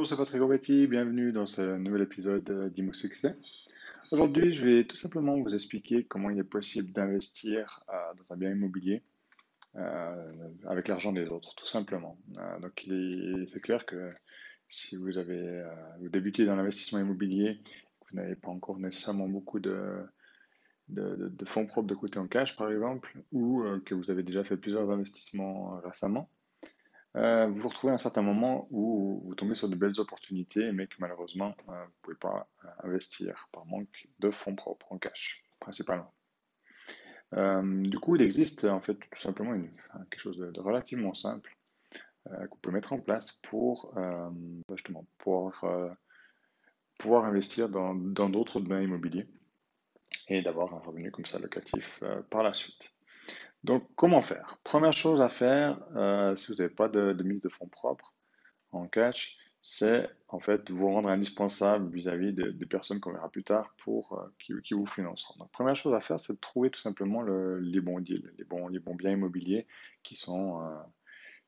Bonjour, 0.00 0.16
c'est 0.16 0.16
Patrick 0.16 0.40
Robetti, 0.40 0.86
bienvenue 0.86 1.30
dans 1.30 1.44
ce 1.44 1.76
nouvel 1.76 2.00
épisode 2.00 2.72
d'Imo 2.72 2.94
Succès. 2.94 3.36
Aujourd'hui, 4.10 4.50
je 4.50 4.66
vais 4.66 4.84
tout 4.84 4.96
simplement 4.96 5.38
vous 5.38 5.52
expliquer 5.52 6.04
comment 6.04 6.30
il 6.30 6.38
est 6.38 6.42
possible 6.42 6.90
d'investir 6.94 7.84
euh, 7.90 8.14
dans 8.16 8.32
un 8.32 8.38
bien 8.38 8.50
immobilier 8.50 9.02
euh, 9.76 10.32
avec 10.66 10.88
l'argent 10.88 11.12
des 11.12 11.28
autres, 11.28 11.54
tout 11.54 11.66
simplement. 11.66 12.16
Euh, 12.38 12.60
donc, 12.60 12.88
c'est 13.46 13.60
clair 13.60 13.84
que 13.84 14.10
si 14.68 14.96
vous 14.96 15.18
avez 15.18 15.66
vous 15.98 16.08
débutez 16.08 16.46
dans 16.46 16.56
l'investissement 16.56 17.00
immobilier, 17.00 17.60
vous 18.08 18.16
n'avez 18.16 18.36
pas 18.36 18.48
encore 18.48 18.78
nécessairement 18.78 19.28
beaucoup 19.28 19.60
de, 19.60 20.02
fonds 21.44 21.66
propres 21.66 21.88
de 21.88 21.94
côté 21.94 22.18
en 22.18 22.26
cash, 22.26 22.56
par 22.56 22.72
exemple, 22.72 23.18
ou 23.32 23.62
que 23.84 23.94
vous 23.94 24.10
avez 24.10 24.22
déjà 24.22 24.44
fait 24.44 24.56
plusieurs 24.56 24.90
investissements 24.90 25.78
récemment, 25.84 26.30
euh, 27.16 27.46
vous 27.48 27.60
vous 27.60 27.68
retrouvez 27.68 27.90
à 27.90 27.94
un 27.94 27.98
certain 27.98 28.22
moment 28.22 28.68
où 28.70 29.20
vous 29.24 29.34
tombez 29.34 29.54
sur 29.54 29.68
de 29.68 29.74
belles 29.74 29.98
opportunités, 29.98 30.70
mais 30.72 30.86
que 30.86 30.94
malheureusement, 31.00 31.54
euh, 31.68 31.72
vous 31.72 31.72
ne 31.72 32.02
pouvez 32.02 32.16
pas 32.16 32.48
euh, 32.64 32.68
investir 32.84 33.48
par 33.52 33.66
manque 33.66 34.08
de 34.20 34.30
fonds 34.30 34.54
propres 34.54 34.92
en 34.92 34.98
cash, 34.98 35.42
principalement. 35.58 36.12
du 37.32 37.98
coup, 37.98 38.16
il 38.16 38.22
existe 38.22 38.64
en 38.64 38.80
fait 38.80 38.94
tout 38.94 39.20
simplement 39.20 39.54
une, 39.54 39.70
quelque 40.10 40.20
chose 40.20 40.38
de, 40.38 40.60
relativement 40.60 41.14
simple 41.14 41.56
que 42.24 42.50
vous 42.50 42.56
pouvez 42.60 42.74
mettre 42.74 42.92
en 42.92 43.00
place 43.00 43.40
pour 43.42 43.94
justement 44.68 45.06
pouvoir, 45.18 45.64
pouvoir 46.98 47.24
investir 47.24 47.68
dans 47.68 47.94
d'autres 47.94 48.60
biens 48.60 48.80
immobiliers 48.80 49.26
et 50.28 50.42
d'avoir 50.42 50.74
un 50.74 50.80
revenu 50.80 51.10
comme 51.10 51.24
ça 51.24 51.38
locatif 51.38 52.02
par 52.30 52.42
la 52.42 52.52
suite. 52.52 52.92
Donc, 53.64 53.84
comment 53.94 54.22
faire? 54.22 54.58
Première 54.64 54.92
chose 54.92 55.20
à 55.20 55.28
faire, 55.28 55.78
euh, 55.94 56.34
si 56.34 56.52
vous 56.52 56.58
n'avez 56.58 56.74
pas 56.74 56.88
de, 56.88 57.12
mise 57.22 57.42
de 57.42 57.48
fonds 57.48 57.68
propres 57.68 58.14
en 58.72 58.86
cash, 58.86 59.36
c'est 59.62 60.08
en 60.28 60.40
fait 60.40 60.70
vous 60.70 60.86
rendre 60.86 61.10
indispensable 61.10 61.92
vis-à-vis 61.92 62.32
des 62.32 62.66
personnes 62.66 63.00
qu'on 63.00 63.12
verra 63.12 63.28
plus 63.28 63.44
tard 63.44 63.74
pour 63.76 64.18
euh, 64.18 64.60
qui, 64.62 64.72
vous 64.72 64.86
financeront. 64.86 65.38
Donc, 65.38 65.50
première 65.52 65.76
chose 65.76 65.92
à 65.92 66.00
faire, 66.00 66.18
c'est 66.18 66.34
de 66.34 66.38
trouver 66.38 66.70
tout 66.70 66.80
simplement 66.80 67.22
les 67.22 67.80
bons 67.80 68.00
deals, 68.00 68.32
les 68.38 68.44
bons, 68.44 68.94
biens 68.94 69.10
immobiliers 69.10 69.66
qui 70.02 70.14
sont, 70.14 70.62
euh, 70.62 70.76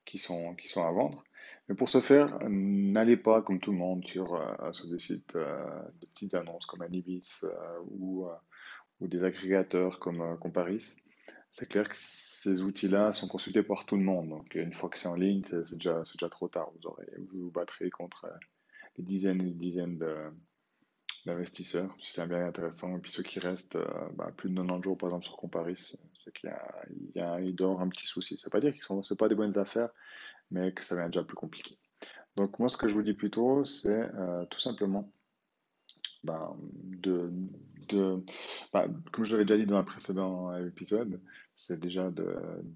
qui 0.05 0.18
sont, 0.18 0.55
qui 0.56 0.68
sont 0.68 0.84
à 0.84 0.90
vendre. 0.90 1.24
Mais 1.68 1.74
pour 1.74 1.88
ce 1.88 2.00
faire, 2.00 2.38
n'allez 2.46 3.16
pas 3.16 3.40
comme 3.40 3.58
tout 3.58 3.72
le 3.72 3.78
monde 3.78 4.05
sur, 4.05 4.38
sur 4.72 4.88
des 4.90 4.98
sites 4.98 5.36
de 5.36 6.06
petites 6.06 6.34
annonces 6.34 6.66
comme 6.66 6.83
Anibis 6.83 7.44
ou, 7.86 8.27
ou 9.00 9.08
des 9.08 9.24
agrégateurs 9.24 9.98
comme 9.98 10.38
Comparis 10.38 10.96
c'est 11.53 11.69
clair 11.69 11.89
que 11.89 11.95
ces 11.97 12.62
outils-là 12.62 13.12
sont 13.12 13.28
consultés 13.28 13.62
par 13.62 13.84
tout 13.84 13.97
le 13.97 14.03
monde. 14.03 14.31
Donc, 14.31 14.55
une 14.55 14.72
fois 14.72 14.89
que 14.89 14.98
c'est 14.98 15.06
en 15.06 15.14
ligne, 15.14 15.42
c'est 15.45 15.75
déjà, 15.75 16.03
trop 16.31 16.48
tard. 16.48 16.70
Vous, 16.75 16.89
aurez, 16.89 17.06
vous 17.31 17.45
vous 17.45 17.50
battrez 17.50 17.91
contre 17.91 18.25
euh, 18.25 18.39
des 18.97 19.03
dizaines 19.03 19.41
et 19.42 19.45
des 19.45 19.55
dizaines 19.55 20.03
d'investisseurs, 21.27 21.95
si 22.00 22.12
c'est 22.12 22.27
bien 22.27 22.47
intéressant. 22.47 22.97
Et 22.97 23.00
puis 23.00 23.12
ceux 23.12 23.23
qui 23.23 23.39
restent 23.39 23.77
euh, 23.77 24.08
bah, 24.14 24.33
plus 24.34 24.48
de 24.48 24.56
90 24.56 24.83
jours, 24.83 24.97
par 24.97 25.11
exemple, 25.11 25.27
sur 25.27 25.36
Comparis, 25.36 25.95
c'est 26.17 26.33
qu'il 26.33 26.48
y 26.48 26.53
a, 26.53 26.84
il 26.91 27.12
y 27.14 27.20
a, 27.20 27.34
un 27.34 27.89
petit 27.89 28.06
souci. 28.06 28.39
Ça 28.39 28.47
ne 28.47 28.48
veut 28.48 28.61
pas 28.61 28.70
dire 28.70 28.83
ce 28.83 28.95
ne 28.95 29.03
sont 29.03 29.17
pas 29.17 29.28
des 29.28 29.34
bonnes 29.34 29.58
affaires, 29.58 29.91
mais 30.50 30.73
que 30.73 30.83
ça 30.83 30.97
devient 30.97 31.08
déjà 31.08 31.23
plus 31.23 31.36
compliqué. 31.36 31.78
Donc, 32.36 32.58
moi, 32.58 32.70
ce 32.70 32.78
que 32.78 32.89
je 32.89 32.95
vous 32.95 33.03
dis 33.03 33.12
plutôt, 33.12 33.62
c'est 33.67 33.91
euh, 33.91 34.47
tout 34.47 34.58
simplement 34.58 35.12
ben, 36.24 36.56
de, 37.02 37.30
de 37.88 38.22
ben, 38.72 38.92
comme 39.12 39.24
je 39.24 39.32
l'avais 39.32 39.44
déjà 39.44 39.58
dit 39.58 39.66
dans 39.66 39.76
un 39.76 39.84
précédent 39.84 40.56
épisode, 40.56 41.20
c'est 41.54 41.80
déjà 41.80 42.10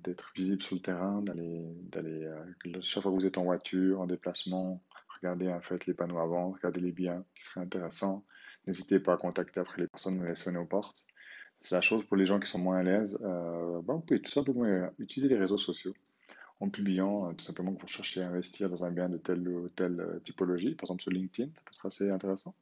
d'être 0.05 0.33
visible 0.35 0.63
sur 0.63 0.77
le 0.77 0.83
terrain, 0.83 1.23
d'aller, 1.23 1.65
euh, 1.97 2.81
chaque 2.83 3.03
fois 3.03 3.13
que 3.13 3.17
vous 3.17 3.27
êtes 3.27 3.39
en 3.39 3.45
voiture, 3.45 4.01
en 4.01 4.07
déplacement, 4.07 4.83
regardez 5.21 5.49
en 5.49 5.61
fait 5.61 5.87
les 5.87 5.95
panneaux 5.95 6.19
avant, 6.19 6.53
regardez 6.53 6.81
les 6.81 6.93
biens 6.93 7.25
qui 7.35 7.45
seraient 7.45 7.65
intéressants. 7.65 8.25
N'hésitez 8.67 9.01
pas 9.01 9.15
à 9.15 9.17
contacter 9.17 9.61
après 9.61 9.83
les 9.83 9.89
personnes, 9.89 10.25
les 10.25 10.35
sonner 10.35 10.59
aux 10.59 10.67
portes. 10.67 11.05
C'est 11.61 11.75
la 11.75 11.81
chose 11.81 12.05
pour 12.05 12.17
les 12.17 12.27
gens 12.27 12.39
qui 12.39 12.51
sont 12.51 12.59
moins 12.59 12.79
à 12.79 12.83
l'aise. 12.83 13.19
Euh, 13.23 13.81
ben, 13.83 13.95
vous 13.95 14.01
pouvez 14.01 14.21
tout 14.21 14.31
simplement 14.31 14.91
utiliser 14.99 15.29
les 15.29 15.39
réseaux 15.39 15.59
sociaux 15.59 15.95
en 16.61 16.71
publiant 16.71 17.33
tout 17.35 17.45
simplement 17.45 17.75
que 17.75 17.83
vous 17.83 17.89
cherchez 17.89 18.23
à 18.23 18.29
investir 18.29 18.71
dans 18.71 18.85
un 18.85 18.91
bien 18.91 19.09
de 19.09 19.19
telle 19.19 19.47
ou 19.49 19.69
telle 19.69 20.21
typologie, 20.25 20.75
par 20.75 20.85
exemple 20.85 21.03
sur 21.03 21.11
LinkedIn, 21.11 21.51
ça 21.55 21.63
peut 21.65 21.71
être 21.73 21.87
assez 21.87 22.11
intéressant. 22.11 22.55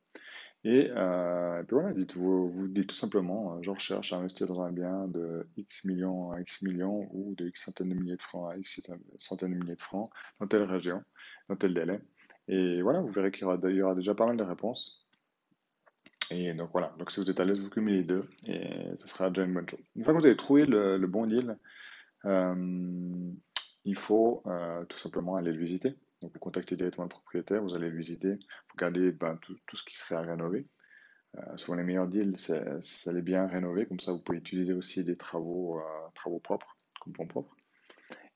Euh, 0.66 1.60
et, 1.60 1.64
puis 1.64 1.74
voilà, 1.74 1.92
dites, 1.92 2.16
vous, 2.16 2.68
dites 2.68 2.88
tout 2.88 2.96
simplement, 2.96 3.56
euh, 3.56 3.58
je 3.62 3.70
recherche 3.70 4.12
à 4.12 4.16
investir 4.16 4.46
dans 4.46 4.62
un 4.62 4.72
bien 4.72 5.06
de 5.08 5.46
X 5.56 5.84
millions 5.84 6.32
à 6.32 6.40
X 6.40 6.62
millions 6.62 7.08
ou 7.12 7.34
de 7.34 7.48
X 7.48 7.64
centaines 7.64 7.90
de 7.90 7.94
milliers 7.94 8.16
de 8.16 8.22
francs 8.22 8.50
à 8.52 8.56
X 8.56 8.80
centaines 9.18 9.52
de 9.52 9.58
milliers 9.58 9.76
de 9.76 9.82
francs 9.82 10.10
dans 10.40 10.46
telle 10.46 10.62
région, 10.62 11.02
dans 11.48 11.56
tel 11.56 11.74
délai. 11.74 12.00
Et 12.48 12.82
voilà, 12.82 13.00
vous 13.00 13.10
verrez 13.10 13.30
qu'il 13.30 13.42
y 13.42 13.82
aura, 13.82 13.94
déjà 13.94 14.14
pas 14.14 14.26
mal 14.26 14.36
de 14.36 14.44
réponses. 14.44 15.06
Et 16.30 16.54
donc 16.54 16.70
voilà, 16.72 16.94
donc 16.98 17.10
si 17.10 17.20
vous 17.20 17.30
êtes 17.30 17.38
à 17.38 17.44
l'aise, 17.44 17.60
vous 17.60 17.68
cumulez 17.68 17.98
les 17.98 18.04
deux 18.04 18.24
et 18.46 18.96
ça 18.96 19.06
sera 19.06 19.28
déjà 19.28 19.44
une 19.44 19.52
bonne 19.52 19.68
chose. 19.68 19.84
Une 19.94 20.04
fois 20.04 20.14
que 20.14 20.18
vous 20.18 20.26
avez 20.26 20.36
trouvé 20.36 20.64
le, 20.64 21.06
bon 21.06 21.26
deal, 21.26 21.58
euh, 22.24 23.30
il 23.84 23.96
faut 23.96 24.42
tout 24.88 24.98
simplement 24.98 25.36
aller 25.36 25.52
le 25.52 25.58
visiter. 25.58 25.94
Donc, 26.24 26.32
vous 26.32 26.38
contactez 26.38 26.74
directement 26.74 27.04
le 27.04 27.10
propriétaire, 27.10 27.62
vous 27.62 27.74
allez 27.74 27.90
le 27.90 27.98
visiter, 27.98 28.32
vous 28.32 28.74
regardez 28.76 29.12
ben, 29.12 29.38
tout, 29.42 29.76
ce 29.76 29.84
qui 29.84 29.98
serait 29.98 30.14
à 30.14 30.22
rénover. 30.22 30.66
Euh, 31.36 31.56
souvent, 31.58 31.76
les 31.76 31.82
meilleurs 31.82 32.08
deals, 32.08 32.36
c'est 32.36 33.12
les 33.12 33.20
bien 33.20 33.46
rénover, 33.46 33.84
comme 33.84 34.00
ça, 34.00 34.12
vous 34.12 34.22
pouvez 34.22 34.38
utiliser 34.38 34.72
aussi 34.72 35.04
des 35.04 35.16
travaux, 35.16 35.78
euh, 35.78 35.82
travaux 36.14 36.38
propres, 36.38 36.78
comme 36.98 37.14
fonds 37.14 37.26
propres. 37.26 37.54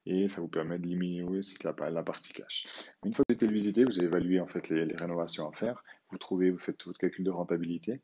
Et 0.05 0.29
ça 0.29 0.43
vous 0.43 0.49
permet 0.49 0.79
de 0.79 0.85
diminuer 0.85 1.41
la, 1.65 2.03
partie 2.03 2.35
cash. 2.35 2.67
Une 3.07 3.15
fois 3.15 3.25
que 3.27 3.35
vous 3.35 3.45
avez 3.45 3.55
visité, 3.55 3.85
vous 3.85 3.99
évalué 3.99 4.39
en 4.39 4.47
fait 4.47 4.69
les, 4.69 4.95
rénovations 4.95 5.49
à 5.49 5.53
faire. 5.53 5.83
Vous 6.11 6.19
trouvez, 6.19 6.51
vous 6.51 6.59
faites 6.59 6.85
votre 6.85 6.99
calcul 6.99 7.25
de 7.25 7.31
rentabilité. 7.31 8.03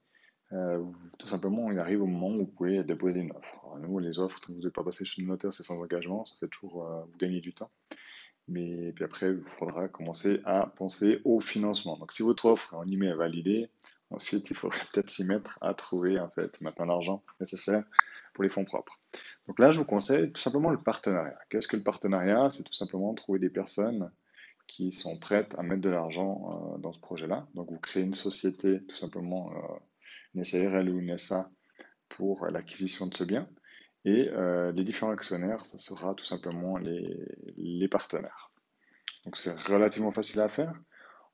Euh, 0.53 0.85
tout 1.19 1.27
simplement, 1.27 1.71
il 1.71 1.79
arrive 1.79 2.03
au 2.03 2.07
moment 2.07 2.29
où 2.29 2.39
vous 2.41 2.47
pouvez 2.47 2.85
déposer 2.85 3.21
une 3.21 3.33
offre. 3.33 3.61
Nous, 3.81 3.99
les 3.99 4.19
offres, 4.19 4.41
quand 4.41 4.53
vous 4.53 4.61
n'êtes 4.61 4.73
pas 4.73 4.85
passé 4.85 5.05
chez 5.05 5.23
le 5.23 5.29
notaire, 5.29 5.53
c'est 5.53 5.63
sans 5.63 5.81
engagement, 5.81 6.25
ça 6.27 6.37
fait 6.39 6.49
toujours 6.49 6.85
vous 6.85 7.19
gagner 7.19 7.41
du 7.41 7.53
temps. 7.55 7.71
Mais 8.49 8.93
puis 8.93 9.05
après, 9.05 9.31
il 9.31 9.43
faudra 9.59 9.89
commencer 9.89 10.41
à 10.45 10.67
penser 10.77 11.21
au 11.25 11.41
financement. 11.41 11.97
Donc 11.97 12.13
si 12.13 12.23
votre 12.23 12.45
offre 12.47 12.75
en 12.75 12.87
email 12.87 13.11
est 13.11 13.15
validée, 13.15 13.71
ensuite 14.11 14.51
il 14.51 14.57
faudrait 14.57 14.81
peut-être 14.93 15.11
s'y 15.11 15.25
mettre 15.25 15.59
à 15.63 15.75
trouver 15.75 16.19
en 16.21 16.29
fait 16.29 16.61
maintenant 16.61 16.85
l'argent 16.85 17.23
nécessaire 17.41 17.85
pour 18.35 18.45
les 18.45 18.51
fonds 18.51 18.65
propres. 18.65 18.99
Donc 19.47 19.59
là, 19.59 19.71
je 19.71 19.79
vous 19.79 19.87
conseille 19.87 20.33
tout 20.33 20.41
simplement 20.41 20.71
le 20.71 20.79
partenariat. 20.79 21.39
Qu'est-ce 21.49 21.69
que 21.69 21.77
le 21.77 21.85
partenariat? 21.85 22.51
C'est 22.51 22.65
tout 22.65 22.73
simplement 22.73 23.15
trouver 23.15 23.39
des 23.39 23.51
personnes 23.51 24.11
qui 24.67 24.93
sont 24.93 25.19
prêtes 25.19 25.55
à 25.59 25.63
mettre 25.63 25.83
de 25.83 25.91
l'argent 25.91 26.75
euh, 26.75 26.79
dans 26.79 26.93
ce 26.93 26.99
projet-là. 26.99 27.47
Donc 27.55 27.71
vous 27.71 27.79
créez 27.79 28.03
une 28.03 28.15
société, 28.15 28.83
tout 28.85 28.97
simplement 28.97 29.53
euh, 30.35 30.39
une 30.39 30.45
SARL 30.45 30.89
ou 30.89 30.99
une 30.99 31.17
SA 31.17 31.51
pour 32.09 32.47
l'acquisition 32.47 33.07
de 33.07 33.15
ce 33.15 33.25
bien. 33.25 33.49
Et 34.05 34.29
euh, 34.29 34.71
les 34.73 34.85
différents 34.85 35.13
actionnaires, 35.13 35.65
ce 35.65 35.79
sera 35.79 36.15
tout 36.15 36.25
simplement 36.25 36.77
les, 36.77 37.89
partenaires. 37.89 38.51
Donc 39.25 39.37
c'est 39.37 39.59
relativement 39.59 40.11
facile 40.11 40.41
à 40.41 40.49
faire. 40.49 40.75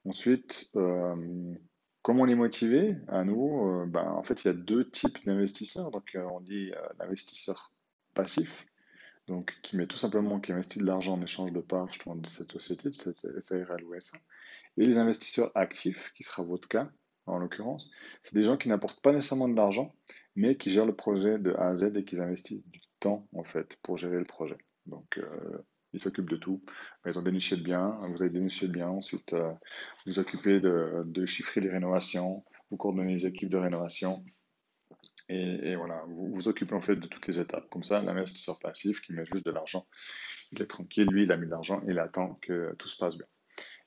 Ensuite, 0.04 0.70
euh, 0.76 1.54
comment 2.02 2.24
les 2.24 2.36
motiver 2.36 2.96
À 3.08 3.24
nouveau, 3.24 3.82
euh, 3.82 3.86
ben, 3.86 4.04
en 4.04 4.22
fait, 4.22 4.44
il 4.44 4.46
y 4.46 4.50
a 4.50 4.54
deux 4.54 4.88
types 4.88 5.24
d'investisseurs. 5.26 5.90
Donc 5.90 6.16
on 6.16 6.40
dit 6.40 6.70
l'investisseur 6.98 7.72
passif, 8.14 8.66
donc 9.26 9.52
qui 9.62 9.76
met 9.76 9.86
tout 9.86 9.96
simplement, 9.96 10.38
qui 10.38 10.52
investit 10.52 10.78
de 10.78 10.86
l'argent 10.86 11.14
en 11.14 11.22
échange 11.22 11.52
de 11.52 11.60
parts 11.60 11.88
de 12.06 12.28
cette 12.28 12.52
société, 12.52 12.90
de 12.90 12.94
cette 12.94 13.40
SARL 13.40 13.82
ou 13.84 13.98
SA. 13.98 14.18
Et 14.76 14.86
les 14.86 14.96
investisseurs 14.96 15.50
actifs, 15.56 16.12
qui 16.14 16.22
sera 16.22 16.44
votre 16.44 16.68
cas 16.68 16.88
en 17.30 17.38
l'occurrence, 17.38 17.90
c'est 18.22 18.34
des 18.34 18.44
gens 18.44 18.56
qui 18.56 18.68
n'apportent 18.68 19.00
pas 19.00 19.12
nécessairement 19.12 19.48
de 19.48 19.56
l'argent, 19.56 19.94
mais 20.36 20.56
qui 20.56 20.70
gèrent 20.70 20.86
le 20.86 20.94
projet 20.94 21.38
de 21.38 21.52
A 21.54 21.68
à 21.68 21.74
Z 21.74 21.96
et 21.96 22.04
qui 22.04 22.20
investissent 22.20 22.66
du 22.66 22.80
temps 23.00 23.28
en 23.34 23.44
fait 23.44 23.78
pour 23.82 23.96
gérer 23.96 24.18
le 24.18 24.24
projet. 24.24 24.58
Donc 24.86 25.18
euh, 25.18 25.64
ils 25.92 26.00
s'occupent 26.00 26.30
de 26.30 26.36
tout. 26.36 26.62
Ils 27.06 27.18
ont 27.18 27.22
déniché 27.22 27.56
le 27.56 27.62
bien, 27.62 27.98
vous 28.08 28.22
avez 28.22 28.30
déniché 28.30 28.66
le 28.66 28.72
bien, 28.72 28.88
ensuite 28.88 29.32
euh, 29.32 29.50
vous 30.06 30.12
vous 30.12 30.18
occupez 30.18 30.60
de, 30.60 31.26
chiffrer 31.26 31.60
les 31.60 31.70
rénovations, 31.70 32.44
vous 32.70 32.76
coordonnez 32.76 33.12
les 33.12 33.26
équipes 33.26 33.50
de 33.50 33.58
rénovation. 33.58 34.24
Et, 35.32 35.76
voilà, 35.76 36.02
vous 36.08 36.34
vous 36.34 36.48
occupez 36.48 36.74
en 36.74 36.80
fait 36.80 36.96
de 36.96 37.06
toutes 37.06 37.28
les 37.28 37.38
étapes. 37.38 37.68
Comme 37.70 37.84
ça, 37.84 38.02
l'investisseur 38.02 38.58
passif 38.58 39.00
qui 39.00 39.12
met 39.12 39.24
juste 39.24 39.46
de 39.46 39.52
l'argent, 39.52 39.86
il 40.50 40.60
est 40.60 40.66
tranquille, 40.66 41.06
lui, 41.08 41.22
il 41.22 41.30
a 41.30 41.36
mis 41.36 41.46
de 41.46 41.52
l'argent, 41.52 41.80
il 41.86 42.00
attend 42.00 42.34
que 42.42 42.74
tout 42.78 42.88
se 42.88 42.98
passe 42.98 43.16
bien 43.16 43.28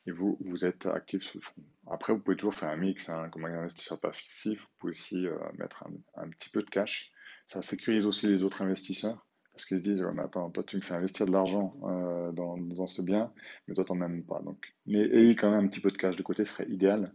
et 0.06 0.12
vous, 0.12 0.38
vous 0.42 0.66
êtes 0.66 0.86
actif 0.86 1.24
sur 1.24 1.38
le 1.38 1.42
front. 1.42 1.64
Après, 1.88 2.14
vous 2.14 2.20
pouvez 2.20 2.36
toujours 2.36 2.56
faire 2.56 2.70
un 2.70 2.78
mix, 2.78 3.10
hein, 3.10 3.30
comme 3.30 3.46
un 3.46 3.54
investisseur 3.54 4.00
passif, 4.00 4.60
vous 4.60 4.68
pouvez 4.80 4.92
aussi 4.92 5.28
euh, 5.28 5.38
mettre 5.58 5.86
un, 6.16 6.30
petit 6.30 6.50
peu 6.50 6.62
de 6.62 6.70
cash. 6.70 7.12
Ça 7.48 7.62
sécurise 7.62 8.06
aussi 8.06 8.28
les 8.28 8.44
autres 8.44 8.62
investisseurs, 8.62 9.26
parce 9.52 9.66
qu'ils 9.66 9.80
se 9.80 9.84
disent, 9.84 10.06
mais 10.14 10.24
attends, 10.24 10.50
toi 10.50 10.64
tu 10.64 10.78
me 10.78 10.82
fais 10.82 10.94
investir 10.94 11.26
de 11.26 11.32
l'argent 11.32 11.76
euh, 11.84 12.32
dans, 12.32 12.88
ce 12.88 13.02
bien, 13.02 13.32
mais 13.68 13.76
toi 13.76 13.86
t'en 13.86 13.96
même 13.96 14.24
pas. 14.24 14.42
Donc, 14.42 14.74
ayez 14.88 15.36
quand 15.36 15.52
même 15.52 15.66
un 15.66 15.68
petit 15.68 15.82
peu 15.82 15.92
de 15.92 15.98
cash 15.98 16.16
de 16.16 16.24
côté, 16.24 16.46
ce 16.46 16.54
serait 16.54 16.70
idéal. 16.70 17.14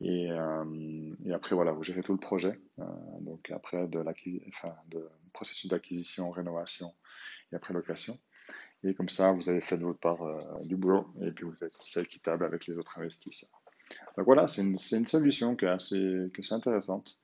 Et, 0.00 0.30
euh, 0.30 1.14
après, 1.32 1.54
voilà, 1.54 1.72
vous 1.72 1.82
gérez 1.82 2.02
tout 2.02 2.12
le 2.12 2.18
projet. 2.18 2.60
donc 3.20 3.50
après, 3.50 3.86
de, 3.86 4.02
de 4.02 5.08
processus 5.32 5.70
d'acquisition, 5.70 6.30
rénovation 6.30 6.88
et 7.52 7.56
après 7.56 7.72
location. 7.74 8.14
Et 8.84 8.94
comme 8.94 9.08
ça, 9.08 9.32
vous 9.32 9.48
avez 9.48 9.60
fait 9.60 9.78
de 9.78 9.84
votre 9.84 9.98
part 9.98 10.22
euh, 10.22 10.38
du 10.62 10.76
boulot 10.76 11.06
et 11.22 11.30
puis 11.30 11.44
vous 11.44 11.64
êtes 11.64 11.74
équitable 11.96 12.44
avec 12.44 12.66
les 12.66 12.76
autres 12.76 12.98
investisseurs. 12.98 13.60
Donc 14.16 14.26
voilà, 14.26 14.46
c'est 14.46 14.62
une, 14.62 14.76
solution 14.76 15.56
qui 15.56 15.64
est 15.64 15.68
assez, 15.68 16.30
intéressante, 16.50 17.18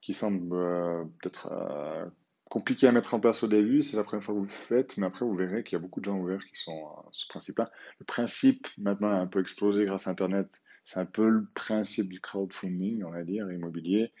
qui 0.00 0.14
semble 0.14 0.54
euh, 0.56 1.04
peut-être 1.20 1.52
euh, 1.52 2.06
compliquée 2.50 2.88
à 2.88 2.92
mettre 2.92 3.14
en 3.14 3.20
place 3.20 3.42
au 3.42 3.48
début, 3.48 3.82
c'est 3.82 3.96
la 3.96 4.04
première 4.04 4.24
fois 4.24 4.34
que 4.34 4.40
vous 4.40 4.44
le 4.44 4.50
faites, 4.50 4.96
mais 4.96 5.06
après 5.06 5.24
vous 5.24 5.34
verrez 5.34 5.62
qu'il 5.62 5.76
y 5.76 5.80
a 5.80 5.82
beaucoup 5.82 6.00
de 6.00 6.06
gens 6.06 6.18
ouverts 6.18 6.44
qui 6.44 6.56
sont 6.60 6.78
euh, 6.78 7.08
ce 7.12 7.26
principe-là. 7.28 7.70
Le 7.98 8.04
principe 8.04 8.66
maintenant 8.78 9.10
a 9.10 9.14
un 9.14 9.26
peu 9.26 9.40
explosé 9.40 9.84
grâce 9.84 10.08
à 10.08 10.10
Internet, 10.10 10.62
c'est 10.84 11.00
un 11.00 11.06
peu 11.06 11.28
le 11.28 11.46
principe 11.54 12.08
du 12.08 12.20
crowdfunding, 12.20 13.04
on 13.04 13.10
va 13.10 13.22
dire, 13.22 13.50
immobilier. 13.50 14.12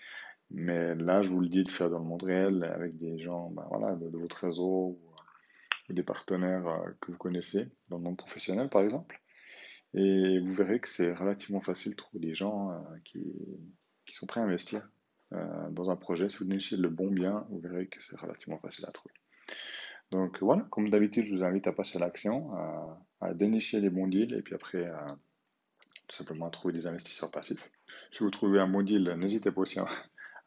Mais 0.52 0.96
là, 0.96 1.22
je 1.22 1.28
vous 1.28 1.40
le 1.40 1.48
dis 1.48 1.62
de 1.62 1.70
faire 1.70 1.90
dans 1.90 2.00
le 2.00 2.04
monde 2.04 2.24
réel 2.24 2.64
avec 2.64 2.98
des 2.98 3.18
gens 3.18 3.50
ben 3.50 3.64
voilà, 3.70 3.94
de, 3.94 4.18
votre 4.18 4.46
réseau 4.46 4.98
des 5.92 6.02
partenaires 6.02 6.84
que 7.00 7.12
vous 7.12 7.18
connaissez 7.18 7.68
dans 7.88 7.98
le 7.98 8.04
monde 8.04 8.16
professionnel, 8.16 8.68
par 8.68 8.82
exemple. 8.82 9.20
Et 9.94 10.38
vous 10.38 10.52
verrez 10.52 10.80
que 10.80 10.88
c'est 10.88 11.12
relativement 11.12 11.60
facile 11.60 11.92
de 11.92 11.96
trouver 11.96 12.20
des 12.20 12.34
gens 12.34 12.70
euh, 12.70 12.76
qui, 13.04 13.34
qui, 14.06 14.14
sont 14.14 14.26
prêts 14.26 14.40
à 14.40 14.44
investir 14.44 14.88
euh, 15.32 15.70
dans 15.70 15.90
un 15.90 15.96
projet. 15.96 16.28
Si 16.28 16.38
vous 16.38 16.44
dénichez 16.44 16.76
le 16.76 16.88
bon 16.88 17.10
bien, 17.10 17.44
vous 17.50 17.58
verrez 17.58 17.88
que 17.88 18.00
c'est 18.00 18.18
relativement 18.18 18.58
facile 18.58 18.84
à 18.86 18.92
trouver. 18.92 19.14
Donc 20.12 20.42
voilà, 20.42 20.62
comme 20.70 20.90
d'habitude, 20.90 21.26
je 21.26 21.34
vous 21.34 21.44
invite 21.44 21.66
à 21.66 21.72
passer 21.72 21.98
à 21.98 22.00
l'action, 22.00 22.52
à, 23.20 23.34
dénicher 23.34 23.80
les 23.80 23.90
bons 23.90 24.08
deals 24.08 24.34
et 24.34 24.42
puis 24.42 24.54
après 24.54 24.86
à, 24.86 25.16
tout 26.08 26.16
simplement 26.16 26.46
à 26.46 26.50
trouver 26.50 26.74
des 26.74 26.86
investisseurs 26.86 27.30
passifs. 27.30 27.70
Si 28.10 28.24
vous 28.24 28.30
trouvez 28.30 28.58
un 28.58 28.66
bon 28.66 28.82
deal, 28.82 29.14
n'hésitez 29.18 29.52
pas 29.52 29.60
aussi 29.60 29.78
à, 29.78 29.86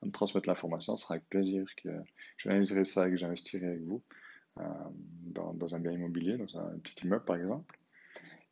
me 0.01 0.11
transmettre 0.11 0.49
l'information. 0.49 0.97
Ce 0.97 1.03
sera 1.03 1.15
avec 1.15 1.29
plaisir 1.29 1.65
que 1.81 1.89
j'analyserai 2.37 2.83
ça 2.83 3.07
et 3.07 3.11
que 3.11 3.15
j'investirai 3.15 3.67
avec 3.67 3.81
vous 3.83 4.03
euh, 4.03 4.32
dans, 4.55 5.53
dans, 5.53 5.75
un 5.75 5.79
bien 5.79 5.91
immobilier, 5.91 6.37
dans 6.37 6.57
un 6.57 6.77
petit 6.79 7.05
immeuble 7.05 7.25
par 7.25 7.37
exemple. 7.37 7.79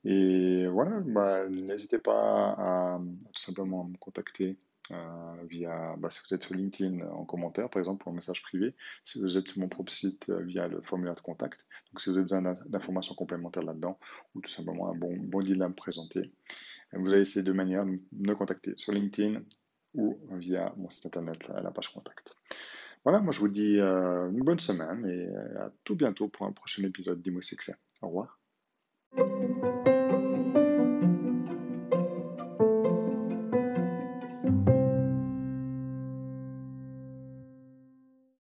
Et 0.04 0.68
voilà, 0.68 1.00
bah, 1.02 1.48
n'hésitez 1.48 2.00
pas 2.00 2.56
à, 2.58 3.00
tout 3.34 3.42
simplement 3.42 3.84
me 3.84 3.98
contacter 3.98 4.58
euh, 4.90 5.44
via, 5.48 5.96
bah, 5.98 6.10
si 6.10 6.20
vous 6.28 6.34
êtes 6.34 6.44
sur 6.44 6.56
LinkedIn 6.56 7.08
en 7.08 7.24
commentaire 7.24 7.70
par 7.70 7.80
exemple, 7.80 8.08
ou 8.08 8.12
en 8.12 8.14
message 8.14 8.42
privé, 8.42 8.76
si 9.06 9.22
vous 9.22 9.38
êtes 9.38 9.48
sur 9.48 9.60
mon 9.60 9.70
propre 9.70 9.92
site 9.92 10.30
euh, 10.30 10.42
via 10.42 10.68
le 10.68 10.82
formulaire 10.82 11.16
de 11.16 11.22
contact. 11.22 11.68
Donc 11.92 12.02
si 12.02 12.10
vous 12.10 12.16
avez 12.16 12.24
besoin 12.24 12.42
d'informations 12.66 13.14
complémentaires 13.14 13.64
là-dedans, 13.64 14.00
ou 14.34 14.42
tout 14.42 14.50
simplement 14.50 14.90
un 14.90 14.96
bon, 14.96 15.16
bon 15.18 15.40
deal 15.40 15.62
à 15.62 15.70
me 15.70 15.76
présenter, 15.76 16.34
vous 16.94 17.14
avez 17.14 17.26
ces 17.26 17.44
deux 17.44 17.54
manières 17.54 17.86
de 17.86 18.00
me 18.12 18.36
contacter 18.36 18.74
sur 18.76 18.92
LinkedIn 18.92 19.42
ou 19.94 20.20
via 20.32 20.74
mon 20.78 20.90
site 20.90 21.06
internet, 21.06 21.50
la 21.50 21.72
page 21.72 21.94
contact. 21.94 22.36
Voilà, 23.04 23.20
moi 23.20 23.32
je 23.32 23.40
vous 23.40 23.48
dis 23.48 23.80
euh, 23.80 24.30
une 24.30 24.44
bonne 24.44 24.60
semaine 24.60 25.06
et 25.06 25.28
à 25.58 25.72
tout 25.84 25.96
bientôt 25.96 26.28
pour 26.28 26.46
un 26.46 26.52
prochain 26.52 26.84
épisode 26.84 27.22
d'Imo 27.22 27.42
Succès. 27.42 27.76
Au 28.02 28.08
revoir. 28.08 28.40